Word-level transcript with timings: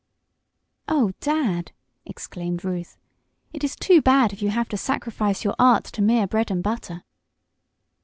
"Oh, 0.87 1.11
Dad!" 1.19 1.73
exclaimed 2.07 2.65
Ruth. 2.65 2.97
"It 3.53 3.63
is 3.63 3.75
too 3.75 4.01
bad 4.01 4.33
if 4.33 4.41
you 4.41 4.49
have 4.49 4.67
to 4.69 4.75
sacrifice 4.77 5.43
your 5.43 5.53
art 5.59 5.83
to 5.83 6.01
mere 6.01 6.25
bread 6.25 6.49
and 6.49 6.63
butter." 6.63 7.03